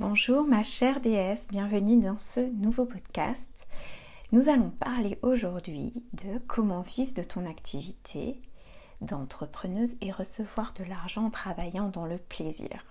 [0.00, 3.50] Bonjour ma chère déesse, bienvenue dans ce nouveau podcast.
[4.32, 8.40] Nous allons parler aujourd'hui de comment vivre de ton activité
[9.02, 12.86] d'entrepreneuse et recevoir de l'argent en travaillant dans le plaisir.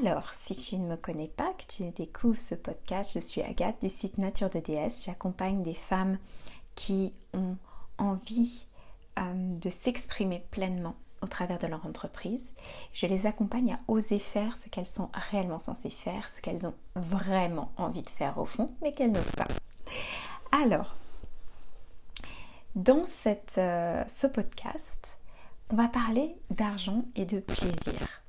[0.00, 3.80] Alors, si tu ne me connais pas, que tu découvres ce podcast, je suis Agathe
[3.80, 5.04] du site Nature de Déesse.
[5.04, 6.18] J'accompagne des femmes
[6.74, 7.56] qui ont
[7.98, 8.66] envie
[9.20, 12.52] euh, de s'exprimer pleinement au travers de leur entreprise.
[12.92, 16.74] Je les accompagne à oser faire ce qu'elles sont réellement censées faire, ce qu'elles ont
[16.94, 19.48] vraiment envie de faire au fond, mais qu'elles n'osent pas.
[20.52, 20.94] Alors,
[22.74, 25.18] dans cette, euh, ce podcast,
[25.70, 28.22] on va parler d'argent et de plaisir.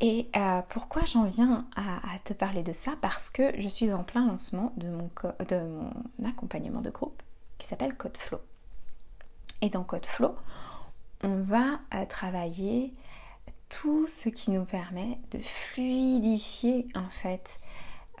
[0.00, 2.92] Et euh, pourquoi j'en viens à, te parler de ça?
[3.00, 5.10] Parce que je suis en plein lancement de mon,
[5.48, 7.22] de mon accompagnement de groupe
[7.56, 8.40] qui s'appelle Code Flow.
[9.62, 10.34] Et dans Code Flow,
[11.22, 12.92] on va euh, travailler
[13.68, 17.60] tout ce qui nous permet de fluidifier en fait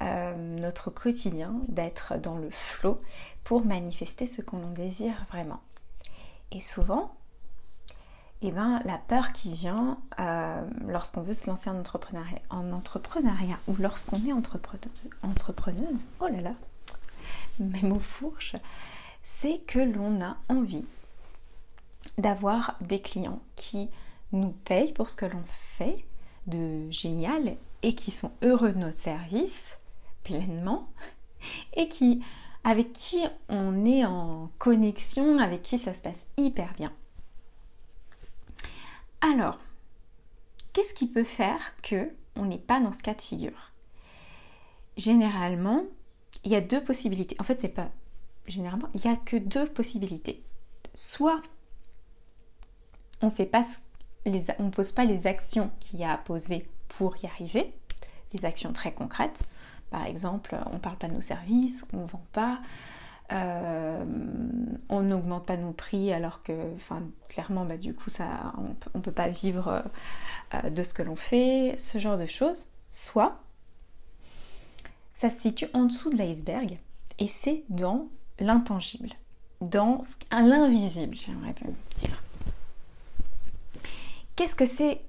[0.02, 3.00] euh, notre quotidien, d'être dans le flow
[3.44, 5.60] pour manifester ce qu'on désire vraiment.
[6.52, 7.14] Et souvent,
[8.42, 13.58] eh ben, la peur qui vient euh, lorsqu'on veut se lancer en entrepreneuriat, en entrepreneuriat
[13.68, 14.32] ou lorsqu'on est
[15.22, 16.54] entrepreneuse, oh là là,
[17.58, 18.56] mes mots fourches,
[19.22, 20.84] c'est que l'on a envie
[22.18, 23.88] d'avoir des clients qui
[24.32, 26.04] nous payent pour ce que l'on fait
[26.46, 29.78] de génial et qui sont heureux de nos services
[30.24, 30.88] pleinement
[31.74, 32.22] et qui
[32.64, 36.92] avec qui on est en connexion, avec qui ça se passe hyper bien.
[39.20, 39.60] Alors,
[40.72, 43.72] qu'est-ce qui peut faire que on n'est pas dans ce cas de figure?
[44.96, 45.84] Généralement,
[46.42, 47.36] il y a deux possibilités.
[47.38, 47.90] En fait, c'est pas
[48.48, 50.42] généralement, il n'y a que deux possibilités.
[50.94, 51.42] Soit
[53.22, 53.64] on fait pas
[54.24, 57.72] les, on pose pas les actions qu'il y a à poser pour y arriver,
[58.32, 59.44] des actions très concrètes.
[59.90, 62.60] Par exemple, on ne parle pas de nos services, on ne vend pas,
[63.32, 64.04] euh,
[64.88, 66.52] on n'augmente pas nos prix alors que,
[67.28, 68.52] clairement, bah, du coup, ça,
[68.94, 69.84] on ne peut pas vivre
[70.54, 72.68] euh, de ce que l'on fait, ce genre de choses.
[72.88, 73.38] Soit,
[75.14, 76.78] ça se situe en dessous de l'iceberg
[77.18, 78.08] et c'est dans
[78.38, 79.10] l'intangible,
[79.60, 82.22] dans l'invisible, j'aimerais bien dire.
[84.36, 85.00] Qu'est-ce que c'est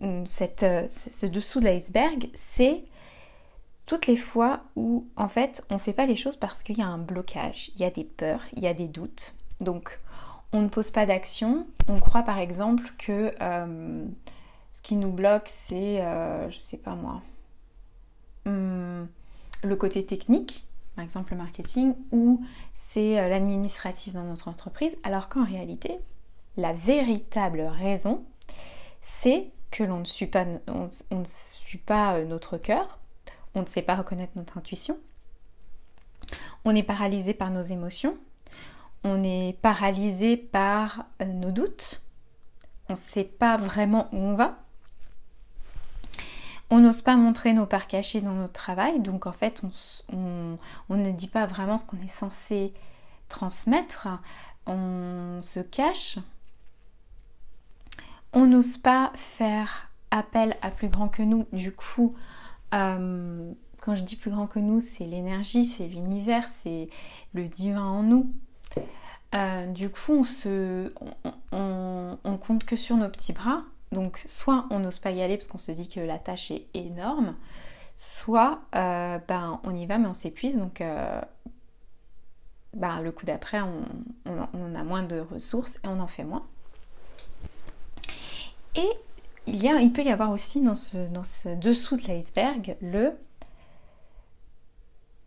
[0.00, 0.24] hum,
[0.62, 2.30] euh, ce dessous de l'iceberg?
[2.34, 2.84] C'est
[3.86, 6.82] toutes les fois où en fait on ne fait pas les choses parce qu'il y
[6.82, 9.34] a un blocage, il y a des peurs, il y a des doutes.
[9.60, 9.98] Donc
[10.52, 11.66] on ne pose pas d'action.
[11.88, 14.06] On croit par exemple que euh,
[14.70, 17.22] ce qui nous bloque c'est, euh, je sais pas moi,
[18.46, 19.08] hum,
[19.64, 20.64] le côté technique,
[20.94, 25.98] par exemple le marketing, ou c'est l'administratif dans notre entreprise, alors qu'en réalité
[26.56, 28.24] la véritable raison,
[29.02, 30.44] c'est que l'on ne suit pas,
[32.14, 32.98] euh, notre cœur,
[33.54, 34.98] on ne sait pas reconnaître notre intuition,
[36.64, 38.16] on est paralysé par nos émotions,
[39.04, 42.02] on est paralysé par euh, nos doutes,
[42.88, 44.58] on ne sait pas vraiment où on va,
[46.70, 49.62] on n'ose pas montrer nos parts cachées dans notre travail, donc en fait
[50.12, 50.56] on
[50.88, 52.72] ne dit pas vraiment ce qu'on est censé
[53.28, 54.08] transmettre,
[54.66, 56.18] on se cache,
[58.32, 61.46] on n'ose pas faire appel à plus grand que nous.
[61.52, 62.14] Du coup,
[62.74, 66.88] euh, quand je dis plus grand que nous, c'est l'énergie, c'est l'univers, c'est
[67.34, 68.32] le divin en nous.
[69.34, 70.92] Euh, du coup, on, se,
[72.40, 73.62] compte que sur nos petits bras.
[73.92, 76.66] Donc, soit on n'ose pas y aller parce qu'on se dit que la tâche est
[76.74, 77.34] énorme,
[77.96, 80.56] soit euh, ben, on y va mais on s'épuise.
[80.56, 80.82] Donc,
[82.74, 86.46] ben, le coup d'après, on a moins de ressources et on en fait moins.
[88.74, 88.88] Et
[89.46, 92.76] il, y a, il peut y avoir aussi dans ce, dans ce dessous de l'iceberg
[92.80, 93.16] le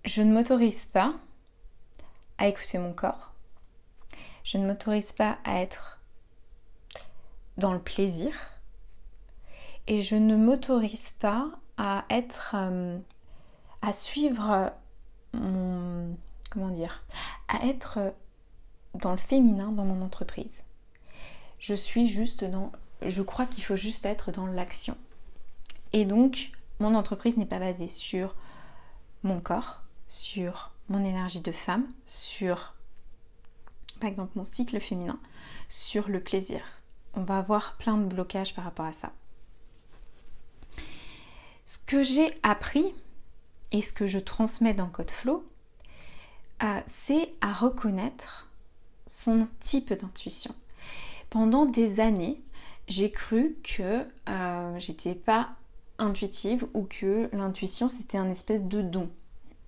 [0.06, 1.14] je ne m'autorise pas
[2.38, 3.34] à écouter mon corps.
[4.44, 6.02] Je ne m'autorise pas à être
[7.58, 8.34] dans le plaisir.
[9.88, 13.00] Et je ne m'autorise pas à être euh,
[13.82, 14.72] à suivre
[15.34, 16.16] mon
[16.52, 17.04] comment dire
[17.48, 18.14] à être
[18.94, 20.64] dans le féminin dans mon entreprise.
[21.60, 22.72] Je suis juste dans
[23.10, 24.98] je crois qu'il faut juste être dans l'action.
[25.94, 28.36] Et donc, mon entreprise n'est pas basée sur
[29.24, 32.74] mon corps, sur mon énergie de femme, sur,
[34.00, 35.20] par exemple, mon cycle féminin,
[35.70, 36.62] sur le plaisir.
[37.14, 39.12] On va avoir plein de blocages par rapport à ça.
[41.66, 42.94] Ce que j'ai appris
[43.72, 45.48] et ce que je transmets dans Code Flow,
[46.64, 48.48] euh, c'est à reconnaître
[49.08, 50.54] son type d'intuition.
[51.30, 52.42] Pendant des années,
[52.88, 55.50] j'ai cru que euh, j'étais pas
[55.98, 59.10] intuitive ou que l'intuition c'était un espèce de don.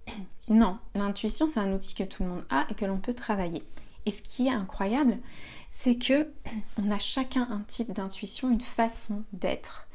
[0.47, 3.63] Non, l'intuition c'est un outil que tout le monde a et que l'on peut travailler.
[4.05, 5.17] Et ce qui est incroyable,
[5.71, 6.27] c'est que
[6.77, 9.87] on a chacun un type d'intuition, une façon d'être.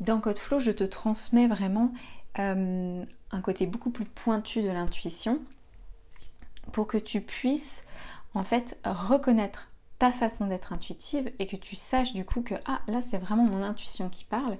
[0.00, 1.92] Dans Code Flow, je te transmets vraiment
[2.38, 5.40] euh, un côté beaucoup plus pointu de l'intuition
[6.72, 7.82] pour que tu puisses
[8.34, 12.80] en fait reconnaître ta façon d'être intuitive et que tu saches du coup que ah
[12.86, 14.58] là c'est vraiment mon intuition qui parle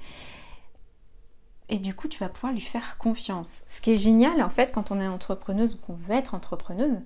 [1.68, 3.62] et du coup tu vas pouvoir lui faire confiance.
[3.68, 7.00] Ce qui est génial en fait quand on est entrepreneuse ou qu'on veut être entrepreneuse,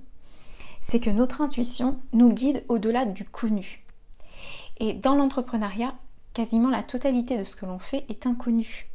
[0.81, 3.85] c'est que notre intuition nous guide au-delà du connu.
[4.79, 5.94] Et dans l'entrepreneuriat,
[6.32, 8.87] quasiment la totalité de ce que l'on fait est inconnu.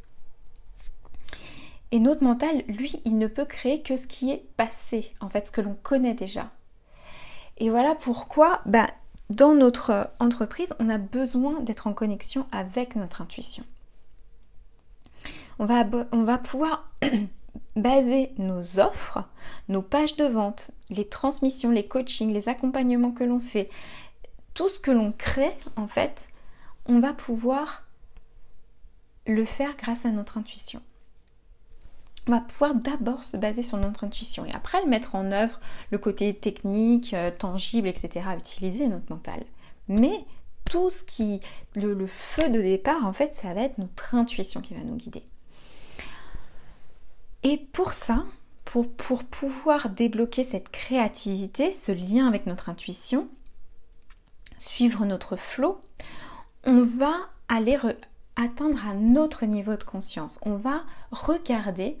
[1.92, 5.46] Et notre mental, lui, il ne peut créer que ce qui est passé, en fait,
[5.46, 6.50] ce que l'on connaît déjà.
[7.58, 8.86] Et voilà pourquoi, bah,
[9.30, 13.64] dans notre entreprise, on a besoin d'être en connexion avec notre intuition.
[15.58, 16.90] On va, pouvoir
[17.76, 19.24] baser nos offres,
[19.68, 23.70] nos pages de vente, les transmissions, les coachings, les accompagnements que l'on fait,
[24.54, 26.28] tout ce que l'on crée, en fait,
[26.84, 27.84] on va pouvoir
[29.26, 30.82] le faire grâce à notre intuition
[32.26, 35.60] on va pouvoir d'abord se baser sur notre intuition et après le mettre en œuvre,
[35.90, 39.44] le côté technique, euh, tangible, etc., utiliser notre mental.
[39.88, 40.24] Mais
[40.68, 41.40] tout ce qui,
[41.74, 45.22] le, feu de départ, en fait, ça va être notre intuition qui va nous guider.
[47.44, 48.24] Et pour ça,
[48.64, 53.28] pour, pour pouvoir débloquer cette créativité, ce lien avec notre intuition,
[54.58, 55.80] suivre notre flot,
[56.64, 57.14] on va
[57.48, 57.78] aller
[58.36, 60.38] atteindre un autre niveau de conscience.
[60.42, 61.98] On va regarder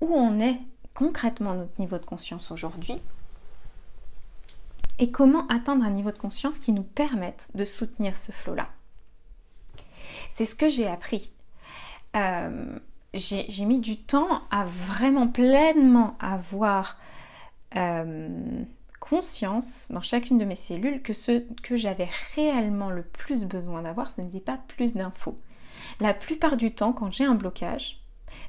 [0.00, 0.58] où on est
[0.94, 2.96] concrètement notre niveau de conscience aujourd'hui
[4.98, 8.68] et comment atteindre un niveau de conscience qui nous permette de soutenir ce flot-là.
[10.30, 11.32] C'est ce que j'ai appris.
[12.16, 12.78] Euh,
[13.14, 16.96] j'ai mis du temps à vraiment pleinement avoir
[17.76, 18.64] euh,
[19.00, 24.10] conscience dans chacune de mes cellules que ce que j'avais réellement le plus besoin d'avoir,
[24.10, 25.38] ce n'était pas plus d'infos.
[26.00, 28.00] La plupart du temps, quand j'ai un blocage,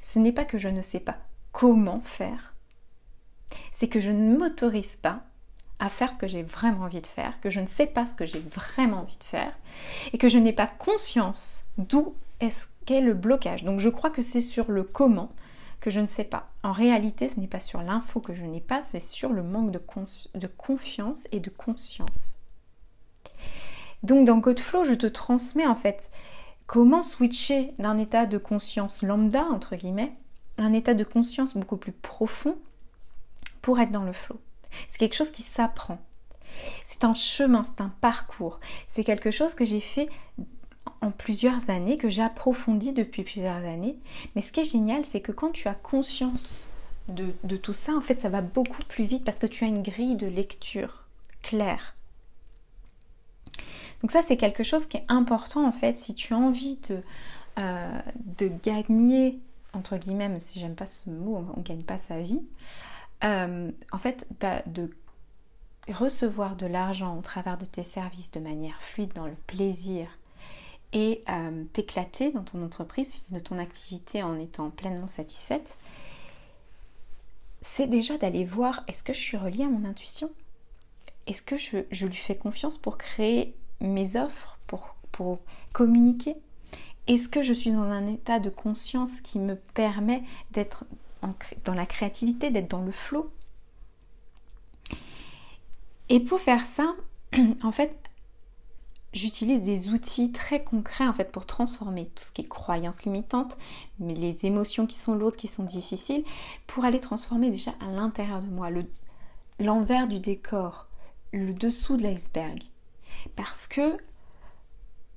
[0.02, 1.18] ce n'est pas que je ne sais pas
[1.52, 2.54] comment faire,
[3.72, 5.22] c'est que je ne m'autorise pas
[5.78, 8.14] à faire ce que j'ai vraiment envie de faire, que je ne sais pas ce
[8.14, 9.52] que j'ai vraiment envie de faire,
[10.12, 13.64] et que je n'ai pas conscience d'où est-ce qu'est le blocage.
[13.64, 15.32] Donc je crois que c'est sur le comment
[15.80, 16.46] que je ne sais pas.
[16.62, 19.70] En réalité, ce n'est pas sur l'info que je n'ai pas, c'est sur le manque
[19.70, 19.80] de,
[20.48, 22.38] confiance et de conscience.
[24.02, 26.10] Donc dans Codeflow, je te transmets en fait
[26.66, 30.12] comment switcher d'un état de conscience lambda, entre guillemets,
[30.58, 32.56] à un état de conscience beaucoup plus profond
[33.62, 34.40] pour être dans le flow.
[34.88, 35.98] C'est quelque chose qui s'apprend.
[36.84, 38.60] C'est un chemin, c'est un parcours.
[38.86, 40.08] C'est quelque chose que j'ai fait
[41.02, 43.96] en plusieurs années, que j'ai approfondi depuis plusieurs années.
[44.34, 46.66] Mais ce qui est génial, c'est que quand tu as conscience
[47.08, 49.82] de, tout ça, en fait, ça va beaucoup plus vite parce que tu as une
[49.82, 51.08] grille de lecture
[51.42, 51.96] claire.
[54.02, 57.02] Donc ça, c'est quelque chose qui est important, en fait, si tu as envie de,
[57.58, 58.00] euh,
[58.62, 59.40] gagner,
[59.72, 62.42] entre guillemets, si j'aime pas ce mot, on ne gagne pas sa vie,
[63.24, 64.26] euh, en fait,
[64.66, 64.90] de
[65.92, 70.06] recevoir de l'argent au travers de tes services de manière fluide, dans le plaisir,
[70.92, 75.76] et euh, t'éclater dans ton entreprise, de ton activité en étant pleinement satisfaite,
[77.60, 80.30] c'est déjà d'aller voir est-ce que je suis reliée à mon intuition?
[81.26, 85.38] Est-ce que je, lui fais confiance pour créer mes offres, pour, pour
[85.72, 86.36] communiquer?
[87.06, 90.84] Est-ce que je suis dans un état de conscience qui me permet d'être
[91.64, 93.30] dans la créativité, d'être dans le flot
[96.08, 96.94] Et pour faire ça,
[97.62, 98.09] en fait,
[99.12, 103.58] j'utilise des outils très concrets en fait pour transformer tout ce qui est croyances limitantes,
[103.98, 106.24] mais les émotions qui sont lourdes, qui sont difficiles,
[106.66, 108.68] pour aller transformer déjà à l'intérieur de moi,
[109.58, 110.86] l'envers du décor,
[111.32, 112.62] le dessous de l'iceberg.
[113.36, 113.98] Parce que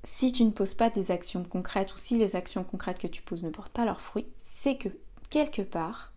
[0.03, 3.21] si tu ne poses pas des actions concrètes ou si les actions concrètes que tu
[3.21, 4.89] poses ne portent pas leurs fruits, c'est que
[5.29, 6.11] quelque part,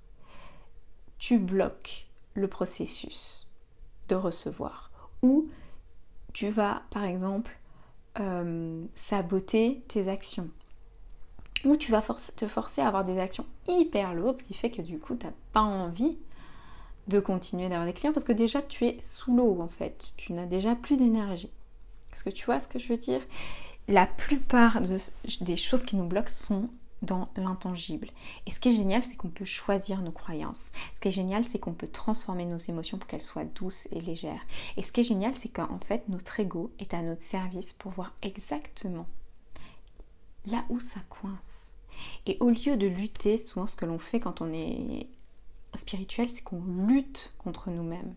[1.18, 3.48] tu bloques le processus
[4.08, 4.90] de recevoir.
[5.22, 5.48] Ou
[6.32, 7.56] tu vas, par exemple,
[8.20, 10.48] euh, saboter tes actions.
[11.64, 12.02] Ou tu vas
[12.36, 15.26] te forcer à avoir des actions hyper lourdes, ce qui fait que du coup, tu
[15.26, 16.18] n'as pas envie
[17.08, 20.32] de continuer d'avoir des clients parce que déjà tu es sous l'eau en fait, tu
[20.32, 21.50] n'as déjà plus d'énergie.
[22.12, 23.20] Est-ce que tu vois ce que je veux dire?
[23.88, 26.68] La plupart des choses qui nous bloquent sont
[27.02, 28.10] dans l'intangible.
[28.46, 30.72] Et ce qui est génial, c'est qu'on peut choisir nos croyances.
[30.94, 34.00] Ce qui est génial, c'est qu'on peut transformer nos émotions pour qu'elles soient douces et
[34.00, 34.40] légères.
[34.76, 37.92] Et ce qui est génial, c'est qu'en fait, notre ego est à notre service pour
[37.92, 39.06] voir exactement
[40.46, 41.72] là où ça coince.
[42.26, 45.08] Et au lieu de lutter, souvent ce que l'on fait quand on est
[45.74, 48.14] spirituel, c'est qu'on lutte contre nous-mêmes.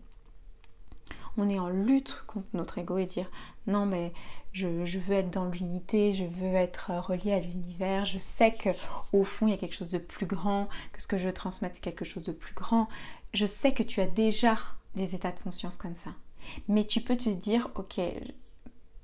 [1.36, 3.30] On est en lutte contre notre ego et dire
[3.66, 4.12] non mais
[4.52, 4.66] je,
[4.98, 8.70] veux être dans l'unité, je veux être relié à l'univers, je sais que
[9.12, 11.32] au fond il y a quelque chose de plus grand, que ce que je veux
[11.32, 12.88] transmettre c'est quelque chose de plus grand.
[13.32, 14.56] Je sais que tu as déjà
[14.96, 16.10] des états de conscience comme ça.
[16.68, 18.00] Mais tu peux te dire ok,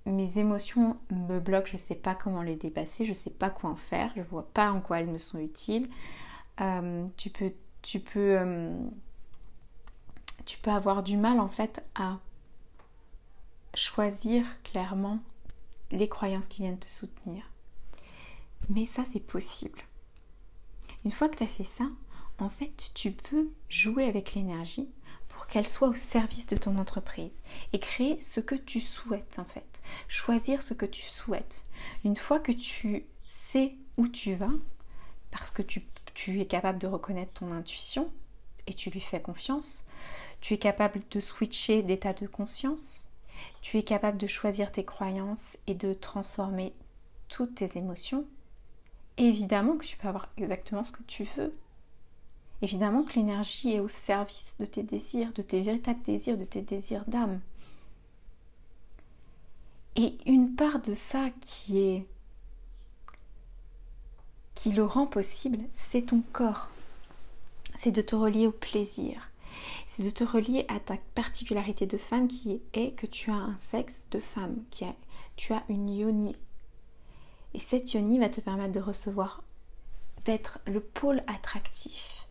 [0.06, 3.50] mes émotions me bloquent, je ne sais pas comment les dépasser, je ne sais pas
[3.50, 5.88] quoi en faire, je ne vois pas en quoi elles me sont utiles.
[6.60, 7.52] Euh, tu peux,
[7.82, 8.74] tu peux, euh,
[10.46, 12.18] tu peux avoir du mal en fait à
[13.74, 15.18] choisir clairement
[15.90, 17.44] les croyances qui viennent te soutenir.
[18.70, 19.80] Mais ça, c'est possible.
[21.04, 21.84] Une fois que tu as fait ça,
[22.38, 24.88] en fait, tu peux jouer avec l'énergie
[25.28, 29.44] pour qu'elle soit au service de ton entreprise et créer ce que tu souhaites en
[29.44, 29.82] fait.
[30.08, 31.64] Choisir ce que tu souhaites.
[32.04, 34.50] Une fois que tu sais où tu vas,
[35.30, 38.10] parce que tu, tu es capable de reconnaître ton intuition
[38.66, 39.85] et tu lui fais confiance,
[40.46, 43.08] tu es capable de switcher d'état de conscience,
[43.62, 46.72] tu es capable de choisir tes croyances et de transformer
[47.26, 48.24] toutes tes émotions,
[49.16, 51.52] évidemment que tu peux avoir exactement ce que tu veux.
[52.62, 56.62] Évidemment que l'énergie est au service de tes désirs, de tes véritables désirs, de tes
[56.62, 57.40] désirs d'âme.
[59.96, 62.06] Et une part de ça qui est
[64.54, 66.70] qui le rend possible, c'est ton corps.
[67.74, 69.28] C'est de te relier au plaisir.
[69.86, 73.56] C'est de te relier à ta particularité de femme qui est que tu as un
[73.56, 74.94] sexe de femme, qui a,
[75.36, 76.36] tu as une yoni.
[77.54, 79.42] Et cette yoni va te permettre de recevoir,
[80.24, 82.26] d'être le pôle attractif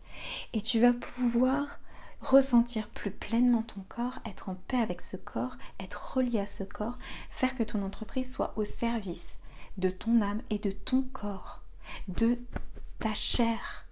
[0.52, 1.78] et tu vas pouvoir
[2.20, 6.64] ressentir plus pleinement ton corps, être en paix avec ce corps, être relié à ce
[6.64, 6.98] corps,
[7.30, 9.38] faire que ton entreprise soit au service
[9.76, 11.62] de ton âme et de ton corps,
[12.08, 12.38] de
[12.98, 13.86] ta chair,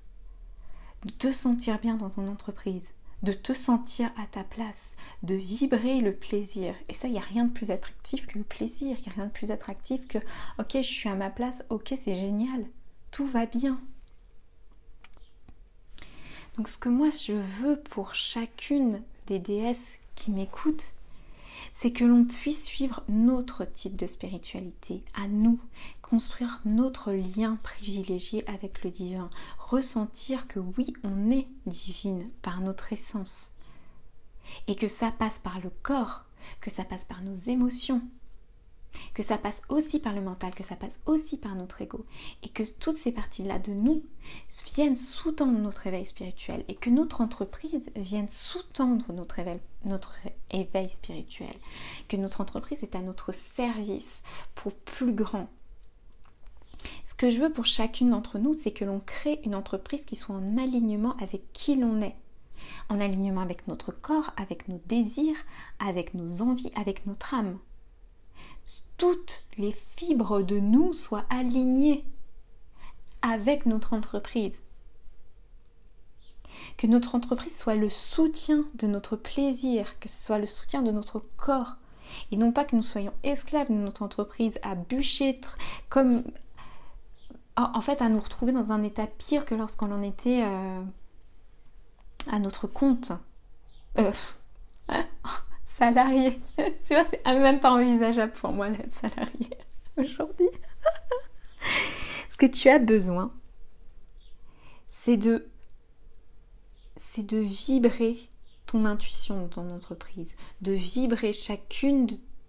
[1.05, 2.93] de te sentir bien dans ton entreprise,
[3.25, 6.75] de te sentir à ta place, de vibrer le plaisir.
[6.89, 9.15] Et ça, il n'y a rien de plus attractif que le plaisir, il n'y a
[9.17, 10.19] rien de plus attractif que,
[10.59, 12.67] ok, je suis à ma place, ok, c'est génial,
[13.11, 13.81] tout va bien.
[16.57, 20.93] Donc ce que moi je veux pour chacune des déesses qui m'écoutent,
[21.73, 25.61] c'est que l'on puisse suivre notre type de spiritualité, à nous,
[26.03, 32.93] construire notre lien privilégié avec le divin, ressentir que oui, on est divine par notre
[32.93, 33.53] essence,
[34.67, 36.25] et que ça passe par le corps,
[36.61, 38.03] que ça passe par nos émotions,
[39.15, 42.05] que ça passe aussi par le mental, que ça passe aussi par notre ego,
[42.43, 44.03] et que toutes ces parties-là de nous
[44.75, 50.17] viennent sous-tendre notre éveil spirituel, et que notre entreprise vienne sous-tendre notre éveil, notre
[50.51, 51.55] éveil spirituel,
[52.09, 54.23] que notre entreprise est à notre service
[54.55, 55.49] pour plus grand.
[57.05, 60.17] Ce que je veux pour chacune d'entre nous, c'est que l'on crée une entreprise qui
[60.17, 62.17] soit en alignement avec qui l'on est,
[62.89, 65.37] en alignement avec notre corps, avec nos désirs,
[65.79, 67.59] avec nos envies, avec notre âme
[68.97, 72.05] toutes les fibres de nous soient alignées
[73.23, 74.61] avec notre entreprise.
[76.77, 80.91] Que notre entreprise soit le soutien de notre plaisir, que ce soit le soutien de
[80.91, 81.77] notre corps.
[82.31, 85.41] Et non pas que nous soyons esclaves de notre entreprise à bûcher
[85.89, 86.25] comme
[87.57, 90.83] en fait à nous retrouver dans un état pire que lorsqu'on en était euh,
[92.31, 93.13] à notre compte.
[93.99, 94.13] Euh,
[94.89, 95.07] hein?
[95.77, 96.41] Salarié.
[96.57, 99.51] tu vois, c'est même pas envisageable pour moi d'être salarié
[99.97, 100.49] aujourd'hui.
[102.31, 103.33] Ce que tu as besoin,
[104.89, 105.49] c'est de
[106.97, 108.29] c'est de vibrer
[108.67, 112.07] ton intuition dans ton entreprise, de vibrer chacune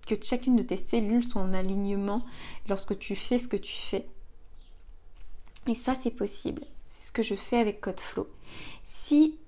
[0.07, 2.23] que chacune de tes cellules soit en alignement
[2.69, 4.07] lorsque tu fais ce que tu fais.
[5.67, 6.61] Et ça, c'est possible.
[6.87, 8.29] C'est ce que je fais avec CodeFlow.
[8.83, 9.39] Si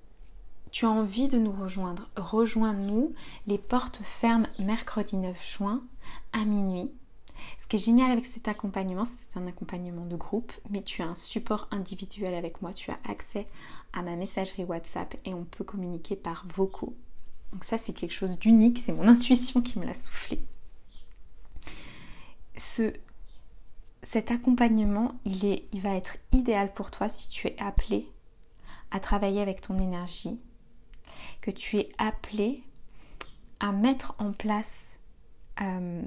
[0.70, 3.14] tu as envie de nous rejoindre, rejoins-nous.
[3.46, 5.82] Les portes ferment mercredi 9 juin
[6.32, 6.90] à minuit.
[7.58, 11.06] Ce qui est génial avec cet accompagnement, c'est un accompagnement de groupe, mais tu as
[11.06, 12.72] un support individuel avec moi.
[12.72, 13.46] Tu as accès
[13.92, 16.94] à ma messagerie WhatsApp et on peut communiquer par vocaux.
[17.52, 20.40] Donc ça, c'est quelque chose d'unique, c'est mon intuition qui me l'a soufflé.
[22.56, 22.92] Ce,
[24.02, 28.10] cet accompagnement, il, est, il va être idéal pour toi si tu es appelé
[28.90, 30.38] à travailler avec ton énergie,
[31.40, 32.62] que tu es appelé
[33.60, 34.96] à mettre en place
[35.60, 36.02] euh,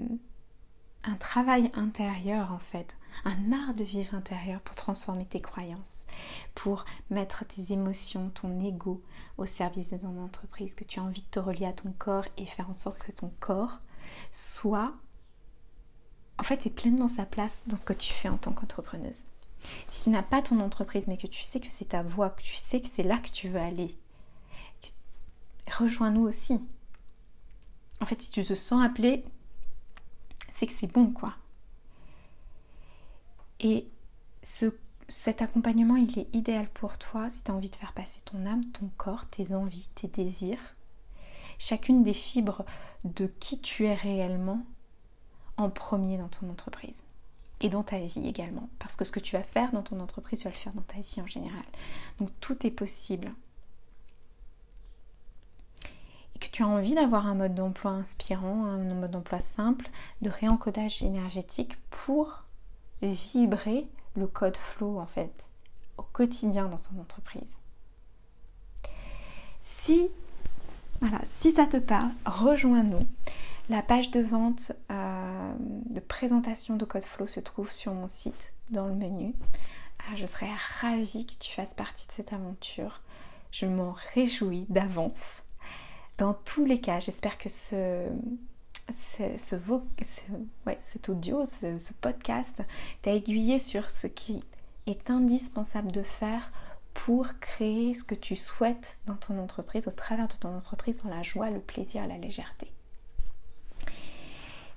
[1.04, 6.06] un travail intérieur en fait, un art de vivre intérieur pour transformer tes croyances,
[6.56, 9.02] pour mettre tes émotions, ton ego
[9.38, 12.26] au service de ton entreprise, que tu as envie de te relier à ton corps
[12.38, 13.80] et faire en sorte que ton corps
[14.32, 14.94] soit
[16.38, 19.26] en fait est pleinement sa place dans ce que tu fais en tant qu'entrepreneuse.
[19.88, 22.42] Si tu n'as pas ton entreprise, mais que tu sais que c'est ta voie, que
[22.42, 23.98] tu sais que c'est là que tu veux aller,
[25.72, 26.60] rejoins-nous aussi.
[28.00, 29.24] En fait, si tu te sens appelé,
[30.50, 31.36] c'est que c'est bon, quoi.
[33.60, 33.88] Et
[34.44, 34.74] ce,
[35.08, 38.46] cet accompagnement, il est idéal pour toi si tu as envie de faire passer ton
[38.46, 40.76] âme, ton corps, tes envies, tes désirs,
[41.60, 42.66] chacune des fibres
[43.04, 44.66] de qui tu es réellement
[45.58, 47.04] en premier dans ton entreprise
[47.60, 48.70] et dans ta vie également.
[48.80, 50.82] Parce que ce que tu vas faire dans ton entreprise, tu vas le faire dans
[50.82, 51.64] ta vie en général.
[52.20, 53.32] Donc tout est possible.
[56.36, 59.90] Et que envie d'avoir un mode d'emploi inspirant, un mode d'emploi simple,
[60.22, 62.44] de réencodage énergétique pour
[63.02, 65.50] vibrer le code flow en fait
[65.98, 67.58] au quotidien dans ton entreprise.
[69.62, 73.08] Si ça te parle, rejoins-nous.
[73.70, 78.54] La page de vente euh, de présentation de Code Flow se trouve sur mon site
[78.70, 79.34] dans le menu.
[80.00, 80.50] Ah, je serais
[80.82, 83.02] ravie que tu fasses partie de cette aventure.
[83.52, 85.41] Je m'en réjouis d'avance.
[86.22, 88.06] Dans tous les cas, j'espère que ce,
[88.92, 89.24] ce,
[90.78, 92.62] cet audio, ce, ce podcast
[93.02, 94.44] t'a aiguillé sur ce qui
[94.86, 96.52] est indispensable de faire
[96.94, 101.10] pour créer ce que tu souhaites dans ton entreprise, au travers de ton entreprise, dans
[101.10, 102.72] la joie, le plaisir la légèreté.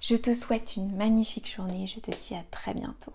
[0.01, 3.13] Je te souhaite une magnifique journée, je te dis à très bientôt.